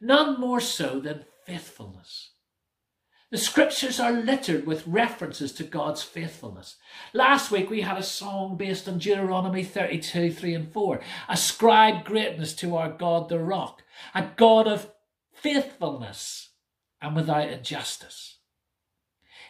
None 0.00 0.40
more 0.40 0.60
so 0.60 0.98
than 0.98 1.26
faithfulness. 1.46 2.30
The 3.30 3.38
scriptures 3.38 3.98
are 3.98 4.12
littered 4.12 4.66
with 4.66 4.86
references 4.86 5.52
to 5.54 5.64
God's 5.64 6.02
faithfulness. 6.02 6.76
Last 7.12 7.50
week 7.50 7.68
we 7.70 7.80
had 7.80 7.98
a 7.98 8.02
song 8.02 8.56
based 8.56 8.88
on 8.88 8.98
Deuteronomy 8.98 9.64
32, 9.64 10.32
3 10.32 10.54
and 10.54 10.72
4. 10.72 11.00
Ascribe 11.28 12.04
greatness 12.04 12.54
to 12.56 12.76
our 12.76 12.90
God 12.90 13.28
the 13.28 13.40
rock, 13.40 13.82
a 14.14 14.30
God 14.36 14.68
of 14.68 14.92
faithfulness 15.32 16.50
and 17.00 17.16
without 17.16 17.48
injustice. 17.48 18.38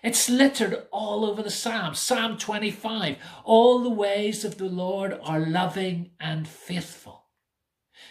It's 0.02 0.28
littered 0.28 0.86
all 0.90 1.24
over 1.24 1.42
the 1.42 1.50
Psalms. 1.50 1.98
Psalm 1.98 2.38
25, 2.38 3.16
all 3.44 3.82
the 3.82 3.90
ways 3.90 4.44
of 4.44 4.56
the 4.56 4.68
Lord 4.68 5.18
are 5.22 5.40
loving 5.40 6.10
and 6.20 6.46
faithful. 6.48 7.24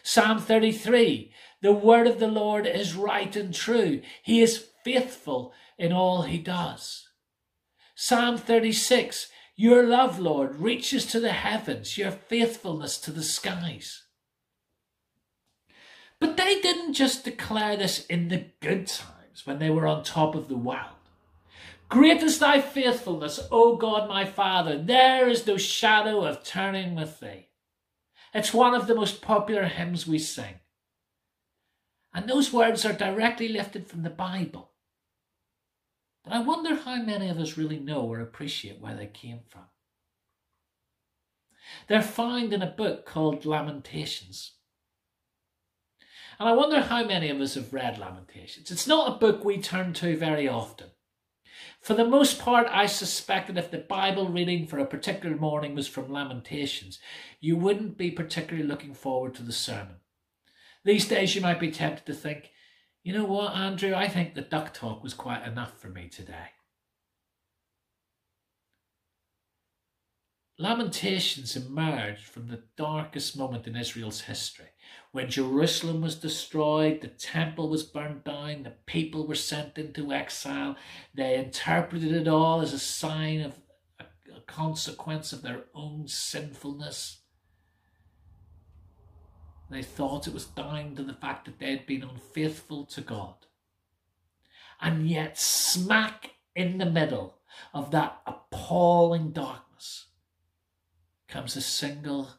Psalm 0.04 0.40
33, 0.40 1.32
the 1.66 1.72
word 1.72 2.06
of 2.06 2.20
the 2.20 2.28
Lord 2.28 2.68
is 2.68 2.94
right 2.94 3.36
and 3.36 3.52
true. 3.52 4.02
He 4.22 4.40
is 4.40 4.68
faithful 4.84 5.52
in 5.80 5.92
all 5.92 6.22
he 6.22 6.38
does. 6.38 7.10
Psalm 7.96 8.38
36 8.38 9.30
Your 9.56 9.82
love, 9.82 10.20
Lord, 10.20 10.58
reaches 10.58 11.08
to 11.08 11.20
the 11.20 11.32
heavens, 11.32 11.98
your 11.98 12.12
faithfulness 12.12 13.00
to 13.00 13.12
the 13.12 13.24
skies. 13.24 14.04
But 16.20 16.38
they 16.38 16.62
didn't 16.62 16.94
just 16.94 17.26
declare 17.26 17.76
this 17.76 18.06
in 18.06 18.28
the 18.28 18.46
good 18.62 18.86
times 18.86 19.48
when 19.48 19.58
they 19.58 19.72
were 19.72 19.88
on 19.88 20.04
top 20.04 20.36
of 20.36 20.50
the 20.50 20.56
world. 20.56 21.02
Great 21.90 22.22
is 22.22 22.38
thy 22.38 22.62
faithfulness, 22.62 23.40
O 23.52 23.76
God 23.76 24.08
my 24.08 24.24
Father. 24.24 24.78
There 24.78 25.28
is 25.28 25.48
no 25.48 25.58
shadow 25.58 26.26
of 26.26 26.44
turning 26.44 26.94
with 26.94 27.20
thee. 27.20 27.48
It's 28.36 28.54
one 28.54 28.76
of 28.76 28.86
the 28.86 28.94
most 28.94 29.24
popular 29.24 29.66
hymns 29.66 30.06
we 30.06 30.20
sing. 30.20 30.60
And 32.16 32.30
those 32.30 32.54
words 32.54 32.86
are 32.86 32.94
directly 32.94 33.50
lifted 33.50 33.88
from 33.88 34.04
the 34.04 34.10
Bible. 34.10 34.72
But 36.24 36.32
I 36.32 36.40
wonder 36.40 36.74
how 36.74 36.96
many 36.96 37.28
of 37.28 37.38
us 37.38 37.58
really 37.58 37.78
know 37.78 38.04
or 38.04 38.22
appreciate 38.22 38.80
where 38.80 38.96
they 38.96 39.08
came 39.08 39.42
from. 39.50 39.66
They're 41.90 42.02
found 42.02 42.54
in 42.54 42.62
a 42.62 42.68
book 42.68 43.06
called 43.06 43.46
Lamentations. 43.46 44.54
And 46.40 46.48
I 46.48 46.54
wonder 46.54 46.80
how 46.80 47.04
many 47.04 47.30
of 47.30 47.42
us 47.42 47.56
have 47.56 47.74
read 47.74 47.98
Lamentations. 47.98 48.72
It's 48.72 48.88
not 48.88 49.12
a 49.12 49.20
book 49.20 49.44
we 49.44 49.62
turn 49.62 49.92
to 49.96 50.16
very 50.16 50.48
often. 50.48 50.92
For 51.82 51.96
the 51.96 52.06
most 52.06 52.40
part, 52.40 52.68
I 52.72 52.86
suspect 52.86 53.48
that 53.48 53.58
if 53.58 53.72
the 53.72 53.78
Bible 53.78 54.30
reading 54.30 54.68
for 54.68 54.80
a 54.80 54.86
particular 54.86 55.36
morning 55.36 55.76
was 55.76 55.90
from 55.90 56.10
Lamentations, 56.10 56.98
you 57.42 57.58
wouldn't 57.58 57.98
be 57.98 58.10
particularly 58.10 58.66
looking 58.66 58.94
forward 58.94 59.36
to 59.36 59.44
the 59.44 59.52
sermon. 59.52 59.98
These 60.86 61.08
days, 61.08 61.36
you 61.36 61.42
might 61.42 61.60
be 61.60 61.72
tempted 61.72 62.06
to 62.06 62.14
think, 62.14 62.52
you 63.04 63.12
know 63.12 63.26
what, 63.26 63.54
Andrew, 63.54 63.94
I 63.94 64.08
think 64.08 64.34
the 64.34 64.42
duck 64.42 64.74
talk 64.74 65.04
was 65.04 65.14
quite 65.14 65.46
enough 65.46 65.80
for 65.80 65.90
me 65.90 66.08
today. 66.08 66.52
Lamentations 70.58 71.58
emerged 71.58 72.24
from 72.24 72.48
the 72.48 72.64
darkest 72.78 73.38
moment 73.38 73.68
in 73.68 73.76
Israel's 73.76 74.22
history 74.22 74.70
when 75.16 75.30
Jerusalem 75.30 76.02
was 76.02 76.16
destroyed, 76.16 77.00
the 77.00 77.08
temple 77.08 77.70
was 77.70 77.84
burned 77.84 78.26
down, 78.26 78.64
the 78.64 78.74
people 78.86 79.26
were 79.26 79.34
sent 79.34 79.78
into 79.78 80.12
exile. 80.12 80.76
They 81.14 81.38
interpreted 81.38 82.12
it 82.12 82.28
all 82.28 82.60
as 82.60 82.74
a 82.74 82.80
sign 82.80 83.40
of 83.40 83.54
a, 83.98 84.04
a 84.36 84.42
consequence 84.42 85.32
of 85.32 85.42
their 85.42 85.68
own 85.74 86.10
sinfulness. 86.10 87.22
They 89.70 89.82
thought 89.82 90.28
it 90.28 90.34
was 90.34 90.46
down 90.46 90.96
to 90.96 91.04
the 91.04 91.14
fact 91.14 91.46
that 91.46 91.60
they 91.60 91.72
had 91.72 91.86
been 91.86 92.04
unfaithful 92.04 92.86
to 92.86 93.02
God. 93.02 93.34
And 94.80 95.10
yet, 95.10 95.40
smack 95.40 96.32
in 96.56 96.78
the 96.78 96.86
middle 96.86 97.40
of 97.74 97.92
that 97.92 98.22
appalling 98.28 99.32
darkness 99.32 100.08
comes 101.28 101.56
a 101.56 101.62
single 101.62 102.30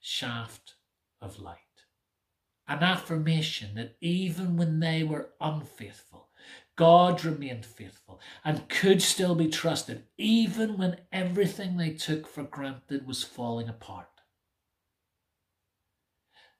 shaft 0.00 0.74
of 1.20 1.38
light. 1.38 1.58
An 2.66 2.82
affirmation 2.82 3.76
that 3.76 3.96
even 4.00 4.56
when 4.56 4.80
they 4.80 5.02
were 5.02 5.30
unfaithful, 5.40 6.28
God 6.76 7.24
remained 7.24 7.64
faithful 7.64 8.20
and 8.44 8.68
could 8.68 9.00
still 9.00 9.34
be 9.34 9.48
trusted, 9.48 10.04
even 10.16 10.76
when 10.76 11.00
everything 11.12 11.76
they 11.76 11.90
took 11.90 12.26
for 12.26 12.42
granted 12.42 13.06
was 13.06 13.24
falling 13.24 13.68
apart 13.68 14.17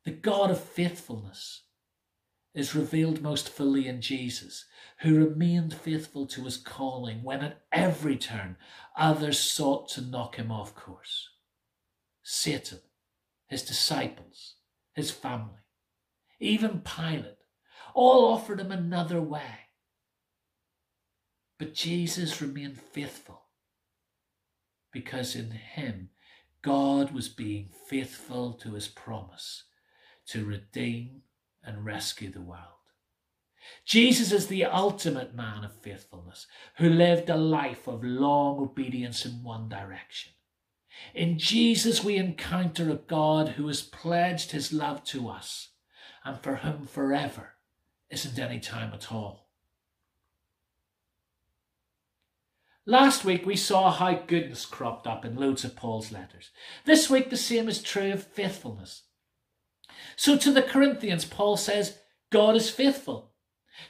the 0.08 0.14
God 0.14 0.50
of 0.50 0.58
faithfulness, 0.58 1.64
is 2.54 2.74
revealed 2.74 3.20
most 3.20 3.46
fully 3.46 3.86
in 3.86 4.00
Jesus, 4.00 4.64
who 5.00 5.18
remained 5.18 5.74
faithful 5.74 6.26
to 6.28 6.44
his 6.44 6.56
calling 6.56 7.22
when 7.22 7.42
at 7.42 7.60
every 7.70 8.16
turn 8.16 8.56
others 8.96 9.38
sought 9.38 9.86
to 9.90 10.00
knock 10.00 10.36
him 10.36 10.50
off 10.50 10.74
course. 10.74 11.28
Satan, 12.22 12.78
his 13.48 13.62
disciples, 13.62 14.54
his 14.94 15.10
family, 15.10 15.60
even 16.40 16.80
Pilate, 16.80 17.36
all 17.92 18.32
offered 18.32 18.60
him 18.60 18.72
another 18.72 19.20
way. 19.20 19.66
But 21.58 21.74
Jesus 21.74 22.40
remained 22.40 22.80
faithful 22.80 23.42
because 24.90 25.36
in 25.36 25.50
him 25.50 26.08
God 26.62 27.10
was 27.12 27.28
being 27.28 27.68
faithful 27.90 28.54
to 28.54 28.72
his 28.72 28.88
promise 28.88 29.64
to 30.28 30.44
redeem 30.44 31.22
and 31.62 31.84
rescue 31.84 32.30
the 32.30 32.40
world. 32.40 32.62
Jesus 33.84 34.32
is 34.32 34.46
the 34.46 34.64
ultimate 34.64 35.34
man 35.34 35.64
of 35.64 35.74
faithfulness 35.74 36.46
who 36.76 36.88
lived 36.88 37.28
a 37.28 37.36
life 37.36 37.86
of 37.86 38.04
long 38.04 38.58
obedience 38.58 39.24
in 39.24 39.42
one 39.42 39.68
direction. 39.68 40.32
In 41.14 41.38
Jesus, 41.38 42.02
we 42.02 42.16
encounter 42.16 42.90
a 42.90 42.96
God 42.96 43.50
who 43.50 43.66
has 43.68 43.82
pledged 43.82 44.52
his 44.52 44.72
love 44.72 45.04
to 45.04 45.28
us 45.28 45.70
and 46.24 46.38
for 46.40 46.56
whom 46.56 46.86
forever 46.86 47.54
isn't 48.10 48.38
any 48.38 48.60
time 48.60 48.92
at 48.92 49.12
all. 49.12 49.48
Last 52.84 53.24
week 53.24 53.44
we 53.44 53.56
saw 53.56 53.92
how 53.92 54.14
goodness 54.14 54.64
cropped 54.64 55.06
up 55.06 55.24
in 55.24 55.36
loads 55.36 55.62
of 55.62 55.76
Paul's 55.76 56.10
letters. 56.10 56.50
This 56.86 57.10
week 57.10 57.28
the 57.28 57.36
same 57.36 57.68
is 57.68 57.82
true 57.82 58.12
of 58.12 58.22
faithfulness. 58.26 59.02
So 60.16 60.36
to 60.36 60.52
the 60.52 60.62
Corinthians, 60.62 61.24
Paul 61.24 61.56
says, 61.56 61.98
God 62.30 62.56
is 62.56 62.70
faithful. 62.70 63.32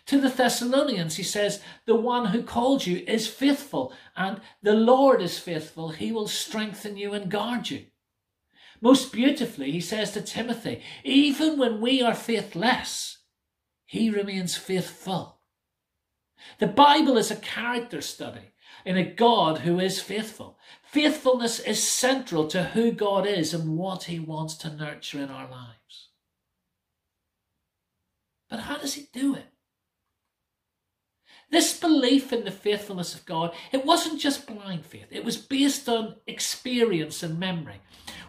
To 0.07 0.21
the 0.21 0.29
Thessalonians, 0.29 1.17
he 1.17 1.23
says, 1.23 1.63
The 1.87 1.95
one 1.95 2.27
who 2.27 2.43
called 2.43 2.87
you 2.87 3.05
is 3.07 3.27
faithful, 3.27 3.93
and 4.17 4.41
the 4.63 4.75
Lord 4.75 5.23
is 5.23 5.39
faithful. 5.39 5.91
He 5.91 6.13
will 6.13 6.29
strengthen 6.29 6.97
you 6.97 7.15
and 7.15 7.31
guard 7.31 7.71
you. 7.71 7.87
Most 8.81 9.13
beautifully, 9.13 9.71
he 9.73 9.81
says 9.81 10.13
to 10.13 10.23
Timothy, 10.23 10.83
Even 11.05 11.59
when 11.59 11.81
we 11.81 12.03
are 12.03 12.15
faithless, 12.15 13.19
he 13.87 14.11
remains 14.11 14.57
faithful. 14.57 15.41
The 16.59 16.67
Bible 16.67 17.17
is 17.17 17.31
a 17.31 17.37
character 17.37 18.01
study 18.01 18.53
in 18.85 18.97
a 18.97 19.05
God 19.05 19.59
who 19.59 19.79
is 19.79 20.01
faithful. 20.01 20.59
Faithfulness 20.83 21.59
is 21.61 21.83
central 21.83 22.47
to 22.49 22.65
who 22.65 22.93
God 22.93 23.27
is 23.27 23.53
and 23.53 23.77
what 23.77 24.05
he 24.05 24.19
wants 24.19 24.55
to 24.57 24.75
nurture 24.75 25.21
in 25.21 25.31
our 25.31 25.51
lives. 25.51 26.09
But 28.49 28.61
how 28.61 28.79
does 28.79 28.95
he 28.95 29.09
do 29.13 29.35
it? 29.35 29.53
This 31.51 31.79
belief 31.79 32.33
in 32.33 32.45
the 32.45 32.51
faithfulness 32.51 33.15
of 33.15 33.25
God, 33.25 33.55
it 33.73 33.87
wasn't 33.87 34.21
just 34.21 34.47
blind 34.47 34.85
faith. 34.85 35.07
It 35.11 35.25
was 35.25 35.39
based 35.39 35.89
on 35.89 36.17
experience 36.27 37.23
and 37.23 37.39
memory. 37.39 37.81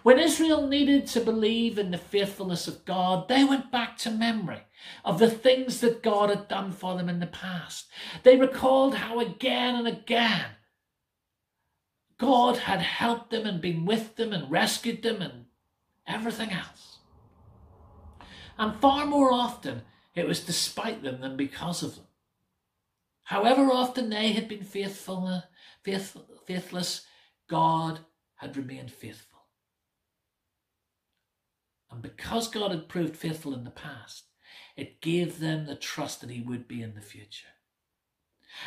When 0.04 0.18
Israel 0.18 0.68
needed 0.68 1.08
to 1.08 1.20
believe 1.20 1.78
in 1.78 1.92
the 1.92 1.98
faithfulness 1.98 2.68
of 2.68 2.86
God, 2.86 3.28
they 3.28 3.44
went 3.44 3.72
back 3.72 3.98
to 4.00 4.12
memory 4.12 4.62
of 5.04 5.20
the 5.20 5.30
things 5.30 5.82
that 5.82 6.02
God 6.02 6.30
had 6.30 6.48
done 6.48 6.72
for 6.72 6.96
them 6.96 7.10
in 7.10 7.20
the 7.20 7.28
past. 7.28 7.88
They 8.24 8.38
recalled 8.38 8.96
how 8.96 9.20
again 9.20 9.76
and 9.76 9.88
again 9.88 10.52
God 12.18 12.58
had 12.58 12.82
helped 12.82 13.32
them 13.32 13.46
and 13.46 13.62
been 13.62 13.86
with 13.86 14.16
them 14.16 14.32
and 14.32 14.50
rescued 14.50 15.02
them 15.02 15.22
and 15.22 15.46
everything 16.08 16.52
else. 16.52 17.00
And 18.58 18.80
far 18.80 19.06
more 19.06 19.32
often, 19.32 19.84
it 20.16 20.28
was 20.28 20.42
despite 20.42 21.02
them 21.02 21.22
than 21.22 21.38
because 21.38 21.82
of 21.82 21.96
them. 21.96 22.06
However 23.30 23.72
often 23.72 24.10
they 24.10 24.32
had 24.32 24.48
been 24.48 24.64
faithful, 24.64 25.44
faithful 25.84 26.26
faithless, 26.48 27.06
God 27.48 28.00
had 28.38 28.58
remained 28.58 28.92
faithful. 28.92 29.42
And 31.92 32.02
because 32.02 32.48
God 32.48 32.72
had 32.72 32.90
proved 32.90 33.16
faithful 33.16 33.54
in 33.54 33.66
the 33.66 33.70
past, 33.70 34.24
it 34.76 35.00
gave 35.00 35.40
them 35.40 35.68
the 35.68 35.76
trust 35.76 36.22
that 36.22 36.32
He 36.32 36.42
would 36.42 36.68
be 36.68 36.82
in 36.82 36.96
the 36.96 37.02
future. 37.02 37.50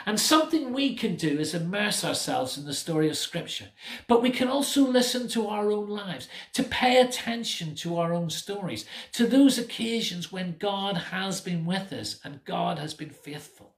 And 0.07 0.21
something 0.21 0.73
we 0.73 0.95
can 0.95 1.17
do 1.17 1.41
is 1.41 1.55
immerse 1.55 2.05
ourselves 2.05 2.57
in 2.57 2.65
the 2.65 2.73
story 2.73 3.09
of 3.09 3.17
Scripture. 3.17 3.71
But 4.07 4.23
we 4.23 4.31
can 4.31 4.47
also 4.47 4.87
listen 4.87 5.27
to 5.31 5.49
our 5.49 5.73
own 5.73 5.89
lives, 5.89 6.29
to 6.53 6.63
pay 6.63 7.01
attention 7.01 7.75
to 7.75 7.99
our 7.99 8.15
own 8.15 8.31
stories, 8.31 8.87
to 9.15 9.27
those 9.27 9.59
occasions 9.59 10.31
when 10.31 10.57
God 10.57 10.97
has 10.97 11.41
been 11.41 11.67
with 11.67 11.93
us 11.93 12.21
and 12.23 12.45
God 12.45 12.79
has 12.79 12.95
been 12.95 13.11
faithful. 13.11 13.72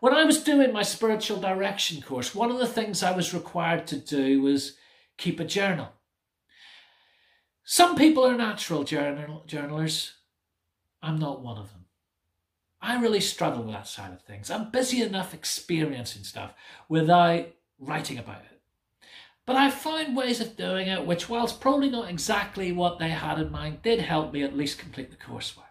When 0.00 0.14
I 0.14 0.24
was 0.24 0.42
doing 0.42 0.72
my 0.72 0.82
spiritual 0.82 1.40
direction 1.40 2.02
course, 2.02 2.34
one 2.34 2.50
of 2.50 2.58
the 2.58 2.66
things 2.66 3.02
I 3.02 3.12
was 3.12 3.34
required 3.34 3.86
to 3.88 3.96
do 3.96 4.42
was 4.42 4.76
keep 5.16 5.40
a 5.40 5.44
journal. 5.44 5.88
Some 7.64 7.96
people 7.96 8.24
are 8.24 8.36
natural 8.36 8.84
journal, 8.84 9.42
journalers. 9.46 10.12
I'm 11.02 11.18
not 11.18 11.42
one 11.42 11.58
of 11.58 11.72
them. 11.72 11.86
I 12.80 13.00
really 13.00 13.20
struggle 13.20 13.64
with 13.64 13.74
that 13.74 13.88
side 13.88 14.12
of 14.12 14.22
things. 14.22 14.50
I'm 14.50 14.70
busy 14.70 15.02
enough 15.02 15.34
experiencing 15.34 16.22
stuff 16.24 16.52
without 16.88 17.48
writing 17.78 18.18
about 18.18 18.42
it. 18.42 18.60
But 19.46 19.56
I 19.56 19.70
found 19.70 20.16
ways 20.16 20.40
of 20.40 20.56
doing 20.56 20.88
it 20.88 21.06
which, 21.06 21.28
whilst 21.28 21.60
probably 21.60 21.88
not 21.88 22.10
exactly 22.10 22.70
what 22.72 22.98
they 22.98 23.08
had 23.08 23.38
in 23.38 23.50
mind, 23.50 23.82
did 23.82 24.00
help 24.00 24.32
me 24.32 24.42
at 24.42 24.56
least 24.56 24.78
complete 24.78 25.10
the 25.10 25.16
coursework. 25.16 25.62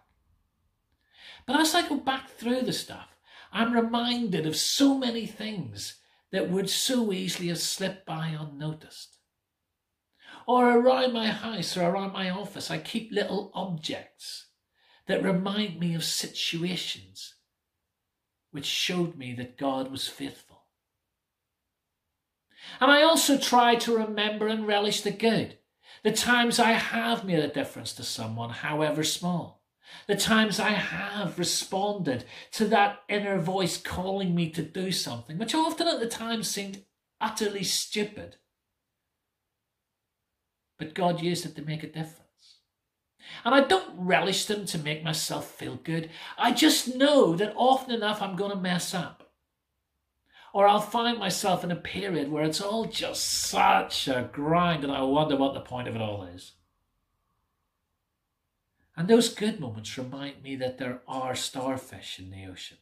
But 1.45 1.59
as 1.59 1.75
I 1.75 1.87
go 1.87 1.97
back 1.97 2.29
through 2.29 2.61
the 2.61 2.73
stuff, 2.73 3.14
I'm 3.55 3.71
reminded 3.71 4.45
of 4.45 4.57
so 4.57 4.97
many 4.97 5.25
things 5.25 5.95
that 6.33 6.49
would 6.49 6.69
so 6.69 7.13
easily 7.13 7.47
have 7.47 7.59
slipped 7.59 8.05
by 8.05 8.35
unnoticed. 8.37 9.17
Or 10.45 10.77
around 10.77 11.13
my 11.13 11.27
house 11.27 11.77
or 11.77 11.89
around 11.89 12.11
my 12.11 12.29
office, 12.29 12.69
I 12.69 12.79
keep 12.79 13.13
little 13.13 13.51
objects 13.55 14.47
that 15.07 15.23
remind 15.23 15.79
me 15.79 15.95
of 15.95 16.03
situations 16.03 17.35
which 18.51 18.65
showed 18.65 19.15
me 19.15 19.33
that 19.35 19.57
God 19.57 19.89
was 19.89 20.09
faithful. 20.09 20.65
And 22.81 22.91
I 22.91 23.03
also 23.03 23.37
try 23.37 23.75
to 23.75 23.95
remember 23.95 24.47
and 24.47 24.67
relish 24.67 24.99
the 24.99 25.11
good, 25.11 25.59
the 26.03 26.11
times 26.11 26.59
I 26.59 26.73
have 26.73 27.23
made 27.23 27.39
a 27.39 27.47
difference 27.47 27.93
to 27.93 28.03
someone, 28.03 28.49
however 28.49 29.05
small, 29.05 29.64
the 30.07 30.15
times 30.15 30.59
I 30.59 30.69
have 30.69 31.39
responded 31.39 32.25
to 32.53 32.65
that 32.65 33.03
inner 33.09 33.39
voice 33.39 33.77
calling 33.77 34.35
me 34.35 34.49
to 34.51 34.61
do 34.61 34.91
something, 34.91 35.37
which 35.37 35.55
often 35.55 35.87
at 35.87 35.99
the 35.99 36.07
time 36.07 36.43
seemed 36.43 36.83
utterly 37.21 37.63
stupid 37.63 38.37
but 40.77 40.93
God 40.93 41.21
used 41.21 41.45
it 41.45 41.55
to 41.55 41.61
make 41.61 41.83
a 41.83 41.87
difference. 41.87 42.21
And 43.43 43.55
I 43.55 43.61
don't 43.61 43.91
relish 43.97 44.45
them 44.45 44.65
to 44.67 44.77
make 44.77 45.03
myself 45.03 45.49
feel 45.49 45.79
good. 45.83 46.09
I 46.37 46.51
just 46.51 46.95
know 46.95 47.35
that 47.35 47.53
often 47.55 47.93
enough 47.93 48.21
I'm 48.21 48.35
going 48.35 48.51
to 48.51 48.57
mess 48.57 48.93
up. 48.93 49.31
Or 50.53 50.67
I'll 50.67 50.79
find 50.79 51.17
myself 51.17 51.63
in 51.63 51.71
a 51.71 51.75
period 51.75 52.31
where 52.31 52.43
it's 52.43 52.61
all 52.61 52.85
just 52.85 53.25
such 53.25 54.07
a 54.07 54.29
grind 54.31 54.83
and 54.83 54.93
I 54.93 55.01
wonder 55.01 55.35
what 55.35 55.53
the 55.53 55.59
point 55.59 55.87
of 55.87 55.95
it 55.95 56.01
all 56.01 56.23
is. 56.23 56.53
And 58.97 59.07
those 59.07 59.33
good 59.33 59.59
moments 59.59 59.97
remind 59.97 60.41
me 60.41 60.55
that 60.55 60.77
there 60.77 61.01
are 61.07 61.35
starfish 61.35 62.17
in 62.17 62.29
the 62.29 62.45
ocean 62.45 62.77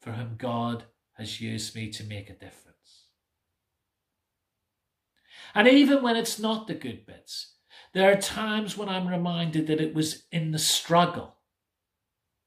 for 0.00 0.12
whom 0.12 0.36
God 0.36 0.84
has 1.14 1.40
used 1.40 1.74
me 1.74 1.90
to 1.90 2.04
make 2.04 2.30
a 2.30 2.34
difference. 2.34 3.04
And 5.54 5.66
even 5.66 6.02
when 6.02 6.16
it's 6.16 6.38
not 6.38 6.66
the 6.66 6.74
good 6.74 7.06
bits, 7.06 7.54
there 7.92 8.12
are 8.12 8.20
times 8.20 8.76
when 8.76 8.88
I'm 8.88 9.08
reminded 9.08 9.66
that 9.68 9.80
it 9.80 9.94
was 9.94 10.24
in 10.30 10.50
the 10.50 10.58
struggle 10.58 11.36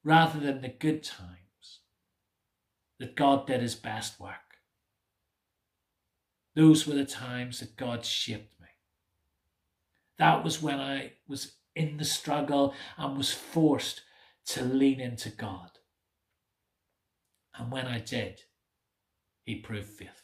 rather 0.04 0.39
than 0.39 0.62
the 0.62 0.69
good 0.69 1.04
times 1.04 1.80
that 3.00 3.15
God 3.15 3.47
did 3.47 3.62
his 3.62 3.76
best 3.76 4.19
work. 4.19 4.34
Those 6.56 6.88
were 6.88 6.95
the 6.95 7.06
times 7.06 7.60
that 7.60 7.78
God 7.78 8.04
shaped 8.04 8.60
me. 8.60 8.67
That 10.17 10.43
was 10.43 10.62
when 10.62 10.80
I 10.80 11.13
was 11.28 11.57
in 11.78 11.98
the 11.98 12.06
struggle 12.06 12.74
and 12.98 13.18
was 13.18 13.32
forced 13.32 14.02
to 14.48 14.63
lean 14.63 15.00
into 15.00 15.30
God. 15.30 15.72
And 17.56 17.72
when 17.72 17.86
I 17.86 18.00
did, 18.00 18.42
he 19.44 19.56
proved 19.56 19.90
faithful. 19.90 20.24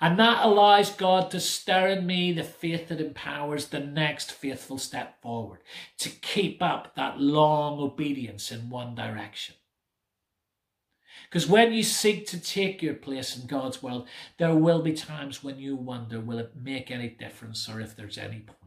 And 0.00 0.18
that 0.18 0.44
allows 0.44 0.90
God 0.90 1.30
to 1.30 1.40
stir 1.40 1.88
in 1.88 2.06
me 2.06 2.32
the 2.32 2.44
faith 2.44 2.88
that 2.88 3.00
empowers 3.00 3.68
the 3.68 3.80
next 3.80 4.32
faithful 4.32 4.78
step 4.78 5.20
forward, 5.22 5.60
to 5.98 6.08
keep 6.08 6.62
up 6.62 6.94
that 6.96 7.20
long 7.20 7.78
obedience 7.78 8.50
in 8.50 8.70
one 8.70 8.94
direction. 8.94 9.54
Because 11.24 11.48
when 11.48 11.72
you 11.72 11.82
seek 11.82 12.26
to 12.28 12.40
take 12.40 12.82
your 12.82 12.94
place 12.94 13.36
in 13.36 13.46
God's 13.46 13.82
world, 13.82 14.06
there 14.38 14.54
will 14.54 14.82
be 14.82 14.92
times 14.92 15.42
when 15.42 15.58
you 15.58 15.74
wonder, 15.74 16.20
will 16.20 16.38
it 16.38 16.52
make 16.56 16.90
any 16.90 17.08
difference 17.08 17.68
or 17.68 17.80
if 17.80 17.96
there's 17.96 18.18
any 18.18 18.40
point? 18.40 18.65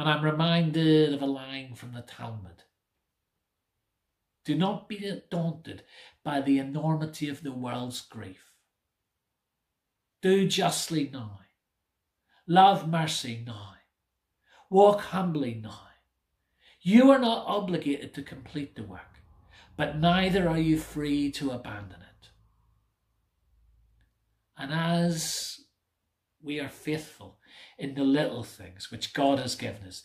And 0.00 0.08
I'm 0.08 0.24
reminded 0.24 1.12
of 1.12 1.20
a 1.20 1.26
line 1.26 1.74
from 1.74 1.92
the 1.92 2.00
Talmud. 2.00 2.62
Do 4.46 4.54
not 4.54 4.88
be 4.88 5.20
daunted 5.30 5.82
by 6.24 6.40
the 6.40 6.58
enormity 6.58 7.28
of 7.28 7.42
the 7.42 7.52
world's 7.52 8.00
grief. 8.00 8.50
Do 10.22 10.48
justly 10.48 11.10
now. 11.12 11.40
Love 12.46 12.88
mercy 12.88 13.44
now. 13.46 13.74
Walk 14.70 15.02
humbly 15.02 15.60
now. 15.62 15.88
You 16.80 17.10
are 17.10 17.18
not 17.18 17.46
obligated 17.46 18.14
to 18.14 18.22
complete 18.22 18.76
the 18.76 18.84
work, 18.84 19.20
but 19.76 19.98
neither 19.98 20.48
are 20.48 20.58
you 20.58 20.78
free 20.78 21.30
to 21.32 21.50
abandon 21.50 22.00
it. 22.00 22.30
And 24.56 24.72
as 24.72 25.60
we 26.42 26.58
are 26.58 26.70
faithful 26.70 27.36
in 27.78 27.94
the 27.94 28.04
little 28.04 28.42
things 28.42 28.90
which 28.90 29.12
God 29.12 29.38
has 29.38 29.54
given 29.54 29.86
us, 29.86 30.02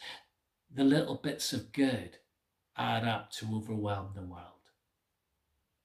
the 0.74 0.84
little 0.84 1.16
bits 1.16 1.54
of 1.54 1.72
good 1.72 2.18
add 2.78 3.06
up 3.06 3.32
to 3.32 3.56
overwhelm 3.56 4.12
the 4.16 4.22
world. 4.22 4.52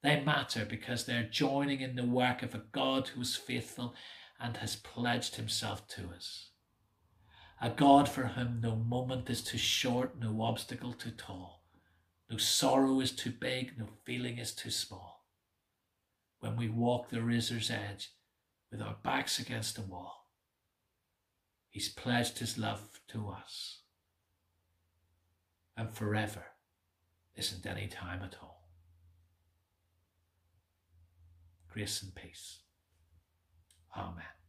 They 0.03 0.19
matter 0.19 0.65
because 0.65 1.05
they're 1.05 1.29
joining 1.29 1.81
in 1.81 1.95
the 1.95 2.05
work 2.05 2.41
of 2.41 2.55
a 2.55 2.63
God 2.71 3.09
who 3.09 3.21
is 3.21 3.35
faithful 3.35 3.93
and 4.39 4.57
has 4.57 4.75
pledged 4.75 5.35
himself 5.35 5.87
to 5.89 6.09
us. 6.15 6.49
A 7.61 7.69
God 7.69 8.09
for 8.09 8.23
whom 8.23 8.59
no 8.61 8.75
moment 8.75 9.29
is 9.29 9.43
too 9.43 9.59
short, 9.59 10.19
no 10.19 10.41
obstacle 10.41 10.93
too 10.93 11.11
tall, 11.11 11.63
no 12.29 12.37
sorrow 12.37 12.99
is 12.99 13.11
too 13.11 13.31
big, 13.31 13.77
no 13.77 13.87
feeling 14.03 14.39
is 14.39 14.53
too 14.53 14.71
small. 14.71 15.27
When 16.39 16.57
we 16.57 16.69
walk 16.69 17.09
the 17.09 17.21
razor's 17.21 17.69
edge 17.69 18.09
with 18.71 18.81
our 18.81 18.95
backs 19.03 19.37
against 19.37 19.75
the 19.75 19.83
wall, 19.83 20.20
He's 21.71 21.87
pledged 21.87 22.39
His 22.39 22.57
love 22.57 22.99
to 23.07 23.29
us. 23.29 23.79
And 25.77 25.89
forever 25.89 26.43
isn't 27.35 27.65
any 27.65 27.87
time 27.87 28.21
at 28.21 28.35
all. 28.41 28.67
Grace 31.69 32.03
and 32.03 32.13
peace. 32.13 32.59
Amen. 33.97 34.40